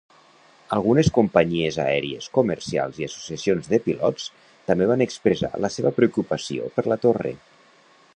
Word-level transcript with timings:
Algunes 0.75 1.09
companyies 1.17 1.75
aèries 1.83 2.29
comercials 2.37 2.97
i 3.01 3.05
associacions 3.09 3.69
de 3.73 3.79
pilots 3.89 4.25
també 4.71 4.89
van 4.93 5.05
expressar 5.07 5.53
la 5.67 5.71
seva 5.77 5.93
preocupació 5.99 6.73
per 6.79 6.87
la 6.95 6.99
torre. 7.05 7.35